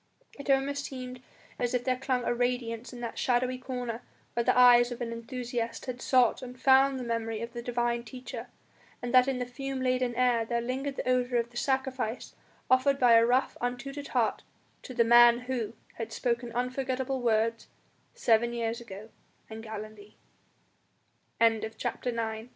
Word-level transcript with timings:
It 0.39 0.49
almost 0.49 0.85
seemed 0.85 1.21
as 1.59 1.75
if 1.75 1.83
there 1.83 1.95
clung 1.95 2.23
a 2.23 2.33
radiance 2.33 2.91
in 2.91 3.01
that 3.01 3.19
shadowy 3.19 3.59
corner 3.59 4.01
where 4.33 4.43
the 4.43 4.57
eyes 4.57 4.91
of 4.91 4.99
an 4.99 5.11
enthusiast 5.13 5.85
had 5.85 6.01
sought 6.01 6.41
and 6.41 6.59
found 6.59 6.97
the 6.97 7.03
memory 7.03 7.39
of 7.43 7.53
the 7.53 7.61
Divine 7.61 8.03
Teacher; 8.03 8.47
and 8.99 9.13
that 9.13 9.27
in 9.27 9.37
the 9.37 9.45
fume 9.45 9.79
laden 9.79 10.15
air 10.15 10.43
there 10.43 10.59
lingered 10.59 10.95
the 10.95 11.07
odour 11.07 11.37
of 11.37 11.51
the 11.51 11.57
sacrifice 11.57 12.33
offered 12.67 12.97
by 12.97 13.13
a 13.13 13.23
rough, 13.23 13.55
untutored 13.61 14.07
heart 14.07 14.41
to 14.81 14.95
the 14.95 15.03
Man 15.03 15.41
Who 15.41 15.73
had 15.99 16.11
spoken 16.11 16.51
unforgettable 16.53 17.21
words 17.21 17.67
seven 18.15 18.53
years 18.53 18.81
ago 18.81 19.09
in 19.51 19.61
Galilee. 19.61 20.15
CHAPT 21.39 22.07